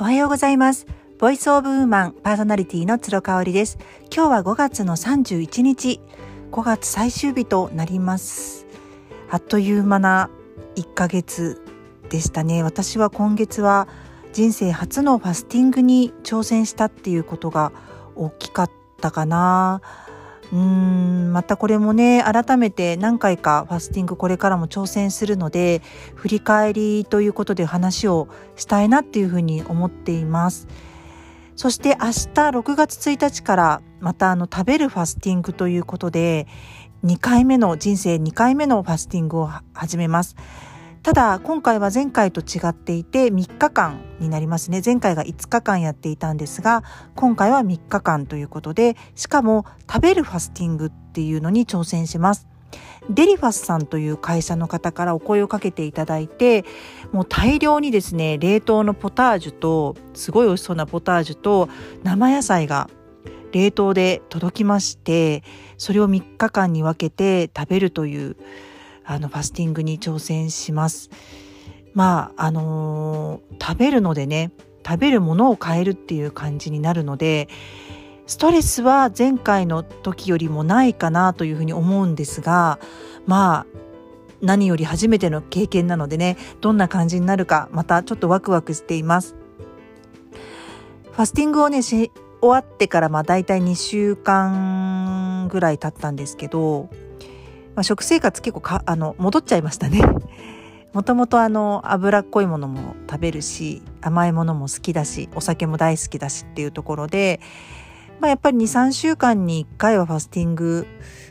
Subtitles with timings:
[0.00, 0.86] おはようございます。
[1.18, 3.78] ボイスオブウーマンパーソナリティの鶴香織です。
[4.14, 6.00] 今日は5月の31日、
[6.52, 8.64] 5月最終日となります。
[9.28, 10.30] あっという間な
[10.76, 11.60] 1ヶ月
[12.10, 12.62] でしたね。
[12.62, 13.88] 私は今月は
[14.32, 17.72] 人生初のファスティングに挑戦したっていうことが
[18.14, 18.70] 大きかっ
[19.00, 19.82] たかな。
[20.52, 25.82] うーんまたこれもね改めて何回かファスティングこれからも挑戦するので
[26.14, 30.68] 振り返りということで話をしたいなっていうふうに思っています。
[31.56, 36.46] そして明日6月1日からまたあの食べるファスティングということで
[37.04, 40.36] 2回目の人生2回目のファスティングを始めます。
[41.08, 44.82] ただ今回は前回と違っていて3日間になりますね。
[44.84, 52.46] 前回が5日間やっていたんですが今回は3日間ということでしかも食べるファスティングっていうのに挑戦します。
[53.08, 56.66] デリファスさんという会社の方からお声をかけていただいて
[57.10, 61.70] もう大量にですね冷凍のポタージュとすごい美味しそうなポタージュと
[62.02, 62.90] 生野菜が
[63.52, 65.42] 冷凍で届きまして
[65.78, 68.36] それを3日間に分けて食べるという
[69.08, 71.08] あのファスティングに挑戦します。
[71.94, 74.52] まああのー、食べるのでね
[74.86, 77.48] 食べるものを変えるっていう感じになるので
[78.26, 82.78] ストレスは前回の時よりもないかなというふうに思うんですが
[83.26, 83.66] まあ
[84.42, 89.34] 何より初めての経験なのでねどんな感じになるかまたちょっとワクワクしています。
[91.12, 96.90] ファスティングをねし終わってからまあ大体2週間ぐらい経ったんですけど
[97.78, 100.00] まあ、食生活結構かあの戻っちゃいましたね。
[100.92, 107.38] もともとあの脂っこいものも食べるし甘いものも好きだしお酒も大好きだしっていうところで、
[108.18, 110.88] まあ、やっぱり23週間に1回はファスティング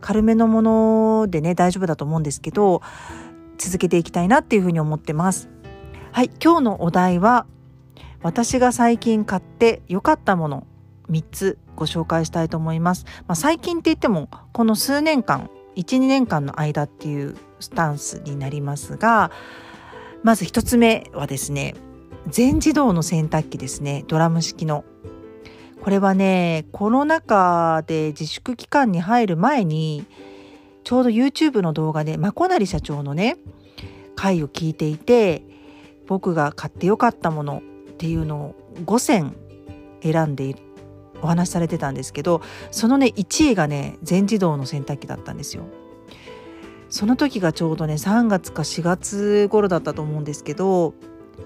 [0.00, 2.80] 軽めのものでね大丈夫だと思うんですけど
[3.58, 5.50] 続けていきたいなっていうふうに思ってます。
[6.10, 7.44] はい今日のお題は
[8.22, 10.66] 私が最近買って良かったもの
[11.10, 13.04] 3つご紹介したいと思います。
[13.26, 19.30] まあ、最近って言ってもこの数年間12年間の間っていうスタンスになりますが
[20.22, 21.74] まず1つ目はですね
[22.28, 24.04] 全自動の洗濯機ですね。
[24.06, 24.84] ドラム式の。
[25.82, 30.06] これはねコロナ禍で自粛期間に入る前に
[30.84, 33.38] ちょうど YouTube の動画でまこなり社長のね
[34.14, 35.42] 回を聞いていて
[36.06, 38.54] 僕が買ってよかったものっていうのを
[38.84, 39.34] 5選
[40.02, 40.54] 選んでい
[41.22, 45.64] お話しされてたんですけどそのね1位がね全自動の洗濯機だったんですよ。
[46.88, 50.94] その時がちょうどね3月か4月頃だったと思うんですけど、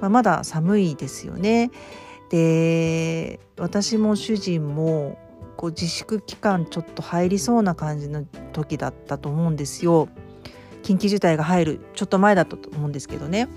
[0.01, 1.71] まあ、まだ寒いですよね。
[2.31, 5.19] で私も主人も
[5.57, 10.09] こう自粛期間ちょっと入りそうな感じの時だったと思うんですよ。
[10.83, 13.49] 緊急事態が入るちょっと前だったと思うんですけどね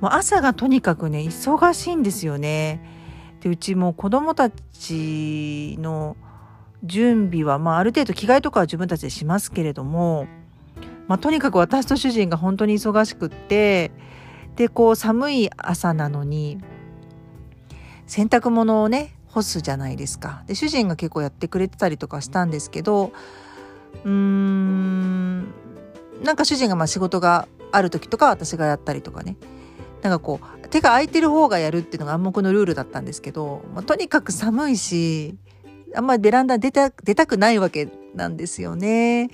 [0.00, 2.99] もう朝がとにかくね忙しいんですよね。
[3.40, 6.16] でうちも子供たちの
[6.84, 10.26] 準備は、まあ、ある程度着替えとかは自分たちでしますけれども、
[11.08, 13.90] まあ、とにかく私と主人が本当に忙しくって
[14.56, 16.58] でこう寒い朝なのに
[18.06, 20.42] 洗濯物をね干すじゃないですか。
[20.48, 23.12] で主人が結構やってくれてたりとかしたんですけど
[24.04, 25.42] うーん
[26.22, 29.36] なんか主人がまあ仕事がある時とか私がやったりとかね
[30.02, 35.36] なんかこう手が空いてる方がやるっていうのが暗黙のルールだったんですけど、まあ、とにかく寒いし
[35.94, 39.30] あんまりベランダ出た出たくないわけなんですよね。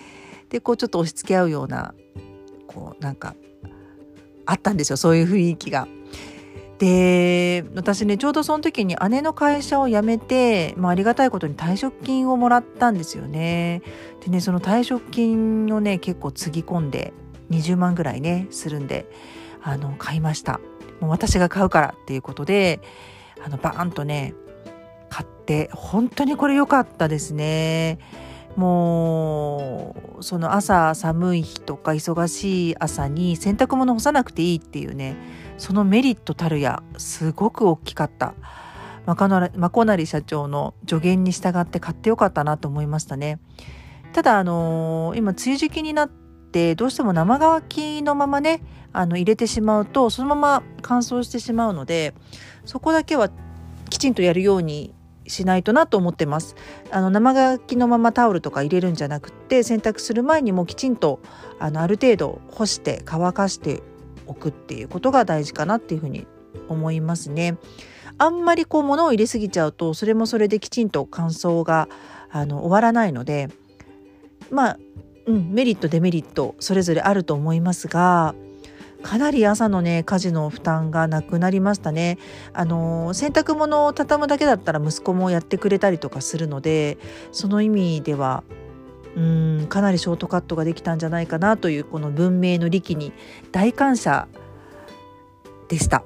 [0.49, 1.94] でこうちょっと押し付け合うような
[2.66, 3.34] こうなんか
[4.47, 5.88] あったんですよそういう雰囲気が。
[6.78, 13.82] で私ねちょうどその時に姉の会社を辞めて、まあ、ありがたいことに退職金をもらったんですよね。
[14.25, 17.12] でねその退職金をね結構つぎ込んで
[17.50, 19.06] 20万ぐらいねするんで
[19.66, 20.60] あの買いました。
[21.00, 22.81] もう私が買うからっていうことで
[23.44, 24.32] あのバーンとね
[25.10, 27.99] 買って本当にこれ良かったですね。
[28.55, 35.14] もうその朝寒い日とか忙しい朝に洗濯物干さなくていいっていうね
[35.58, 38.35] そのメリットたるやすごく大きかった。
[39.05, 39.14] ま
[39.70, 43.40] こなり社長の助言に従って買ってよかったなと思いましたね。
[44.12, 48.62] ただあのー、今梅雨時期になってどうしても生乾きのままね
[48.96, 52.14] あの入れてしまうとそのまま乾燥してしまうので
[52.64, 53.31] そこだけは
[53.90, 54.94] きちんとやるように
[55.26, 56.54] しないとなと思ってます。
[56.90, 61.20] あの生乾きのままタオルとか入れるんじゃなくって洗濯する前にもきちんと
[61.58, 63.82] あのある程度干して乾かして
[64.26, 66.26] おくっていうことが大事かなっていうふうに
[66.69, 67.58] 思いますね。
[68.19, 71.88] あんまりこう物を入れすぎちゃうとそれもそれできちんと乾燥が
[72.31, 73.49] あの終わらないので
[74.50, 74.78] まあ、
[75.26, 78.34] うん、メリットデメリットそれぞれあると思いますが
[79.06, 82.19] かなり朝のね家事の負担がなくなりましたね
[82.53, 86.99] あの洗濯物を畳むだけだったら息子もやってくれたりとかするので
[87.31, 88.43] その意味では
[89.14, 93.12] うんかなりショートカットができたんじゃないかなというこの文明の利器に
[93.53, 94.26] 大感謝
[95.69, 96.02] でした。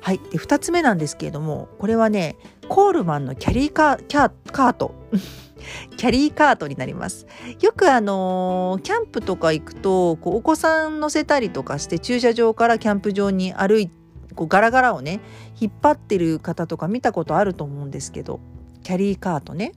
[0.00, 2.36] はい、で2つ目なんですけれどもこれはね
[2.68, 4.94] コールマンのキャリーカーカート
[5.96, 7.26] キャリーカートになります。
[7.60, 13.90] よくあのキャンプとか行くとこうお子さん乗せたりとかして駐車場からキャンプ場に歩い
[14.34, 15.20] こうガラガラをね
[15.60, 18.40] 引っ張ってる方とか見たことあると思うんですけど
[18.82, 19.72] キャリーカートね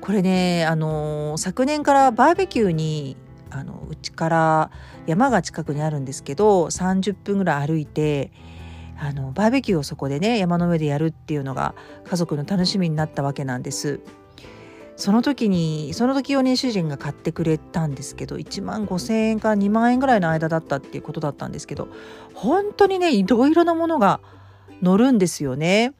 [0.00, 3.16] これねあの昨年からバーベキューに
[3.50, 4.70] あのうちから
[5.06, 8.32] 山が近くにあるんですけど30分ぐらい歩いて
[9.02, 11.74] あのバーベキューをそこでね山の上でやるっていうのが
[12.04, 14.00] 家族の楽しみになったわけなんです。
[14.96, 21.88] その時にその時をね主人が買ってくれたんですけど1万5,000円から2万円ぐらいの間だったっていうことだったんですけど
[22.34, 24.20] 本当にねいろいろなものが
[24.82, 25.94] 乗るんですよね。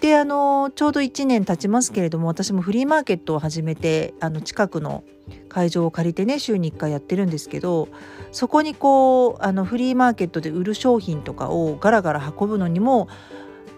[0.00, 5.04] であのちょうど1年経ちますけれども私もフリーマーケットを始めてあの近くの
[5.48, 7.88] 会場を借りてね週に1回やってるんですけど
[8.30, 13.08] そこにこうあのフリーマーケットで売る商品とかをガラガラ運ぶのにも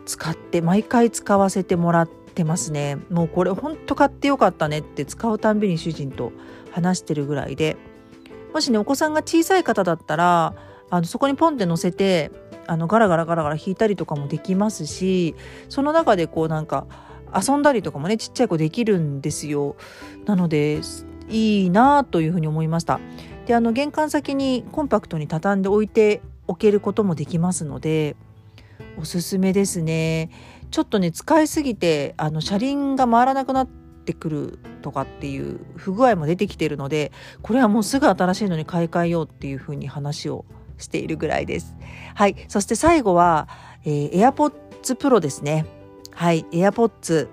[0.07, 2.97] 使って毎回使わせてもらってますね。
[3.11, 6.33] もうこれほんと買ってよかったねって使うたんびに主人と
[6.71, 7.77] 話してるぐらいで。
[8.53, 10.55] もしねお子さんが小さい方だったら
[10.91, 12.31] あのそこにポンって乗せて
[12.69, 15.35] あのガラガラガラガラ弾いたりとかもできますし
[15.69, 16.87] その中でこうなんか
[17.35, 19.77] 遊んだりとかもねちっちゃい子できるんですよ。
[20.27, 20.81] なので
[21.29, 23.01] いいなというふうに思いました。
[23.47, 28.17] であの玄関先にコンパクトに畳んで置いておけることもできますので
[28.99, 30.31] おすすめですね。
[30.71, 37.13] ちょっとね使いすぎてあの車輪が回らなくなってくるとかっていう不具合も出てきてるので
[37.43, 40.45] これはもうすぐ新しいのに買い替えようっていうふうに話を
[40.79, 41.77] しているぐらいです。
[42.15, 42.37] はい。
[42.49, 43.49] そして最後は、
[43.85, 45.67] えー、AirPods Pro ですね。
[46.13, 46.45] はい。
[46.51, 47.29] AirPods。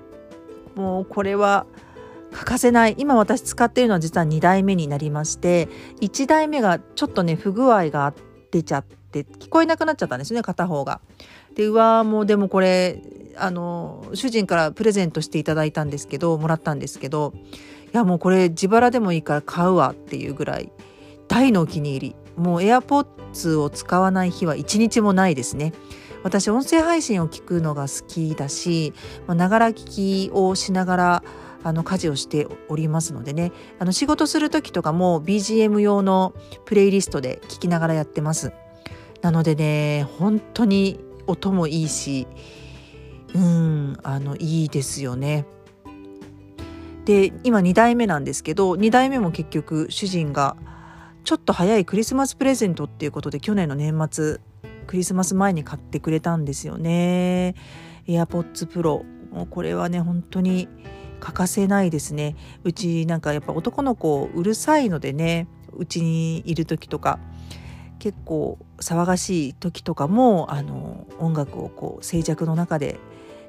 [0.75, 1.65] もうこれは
[2.35, 2.95] 欠かせない。
[2.97, 5.69] 今私使っているのは実は2代目になりまして、
[6.01, 8.13] 1代目がちょっとね、不具合が
[8.51, 10.99] 出ちゃって、聞こえなくなっちゃったんですね、片方が。
[11.55, 13.01] で、うわもうでもこれ、
[13.37, 17.33] あの、主人からプレゼントしていただいたんですけど、もらったんですけど、
[17.93, 20.71] いやもうこれ自腹でもいいから買うわっていうぐらい、
[21.29, 22.15] 大のお気に入り。
[22.37, 25.73] もう AirPods を使わない日は一日もないですね。
[26.23, 28.93] 私音声配信を聞くのが好きだし
[29.27, 31.23] ながら聞きをしながら
[31.63, 33.51] あの家事をしておりますのでね。
[33.79, 36.33] あの仕事する時とかも BGM 用の
[36.65, 38.53] プレイリストで聞きながらやってます。
[39.21, 42.27] なのでね本当に音もいいし
[43.33, 45.45] うんあのいいですよね。
[47.05, 50.57] で今2代目なんですけど2代目も結局主人が
[51.25, 54.39] ちょっと早いクリスマスプレゼントっていうことで去年の年末
[54.85, 57.55] クリスマス前に買ってくれたんですよね。
[58.07, 60.69] AirPods Pro もうこれはね本当に
[61.19, 62.35] 欠かせないですね。
[62.63, 67.17] うちなんかやっぱ男の子うるさいのでねうちにいる時とか
[67.97, 72.99] 結構騒がしい時とかもあの音楽をこう静寂の中で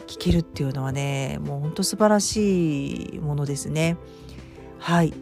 [0.07, 3.99] 聴けるっていうのはねもうほんと素晴らしいものですね。
[4.79, 5.13] はい。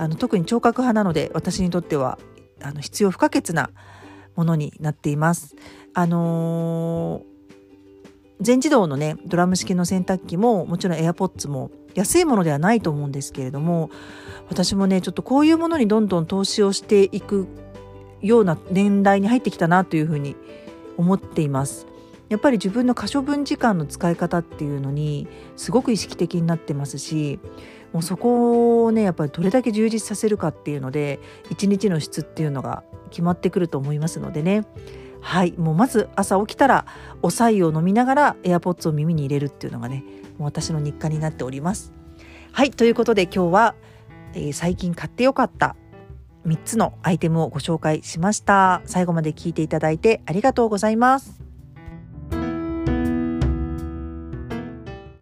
[0.00, 2.18] あの特に聴覚派なので私にとっては
[2.62, 3.68] あの必要不可欠な
[4.34, 5.56] ものになっています。
[5.92, 7.22] あのー、
[8.40, 13.90] 全自動のねドラム式の洗濯機ももちろん AirPods も安いものではないと思うんですけれども
[14.48, 17.46] 私もねちょっとこういうものにどんどん投資をしていく
[18.22, 20.34] ような年代に入ってきたなというふうに
[20.96, 21.86] 思っています。
[22.30, 27.40] やっぱり自分の可処分時間の使い方っていうのにすごく意識的になってますし
[27.92, 31.18] もうそこをねやっぱりどれだけ充実させるかっていうので
[31.50, 34.64] 一日の質っていうのが決まってくると思いますのでね
[35.20, 36.86] はいもうまず朝起きたら
[37.20, 40.04] お白湯を飲みながら AirPods を耳に入れるっていうのがね
[40.38, 41.92] もう私の日課になっております。
[42.52, 43.74] はいということで今日は、
[44.34, 45.76] えー、最近買ってよかった
[46.46, 48.82] 3つのアイテムをご紹介しました。
[48.86, 51.39] 最後まで聞いていただいてありがとうございます。